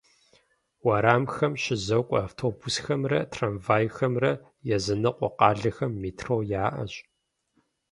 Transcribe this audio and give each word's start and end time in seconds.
Уэрамхэм 0.85 1.53
щызокӏуэ 1.61 2.17
автобусхэмрэ 2.27 3.19
трамвайхэмрэ, 3.31 4.31
языныкъуэ 4.75 5.29
къалэхэм 5.37 5.91
метро 6.03 6.35
яӏэщ. 6.63 6.93